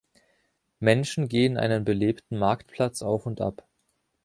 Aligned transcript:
Menschen 0.79 1.27
gehen 1.27 1.57
einen 1.57 1.85
belebten 1.85 2.39
Marktplatz 2.39 3.03
auf 3.03 3.27
und 3.27 3.39
ab. 3.39 3.67